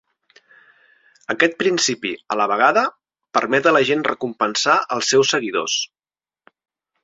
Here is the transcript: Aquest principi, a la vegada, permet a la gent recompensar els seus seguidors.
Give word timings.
Aquest 1.33 1.53
principi, 1.63 2.13
a 2.35 2.39
la 2.41 2.49
vegada, 2.53 2.85
permet 3.39 3.69
a 3.73 3.77
la 3.79 3.85
gent 3.93 4.03
recompensar 4.11 4.81
els 4.97 5.15
seus 5.15 5.35
seguidors. 5.37 5.81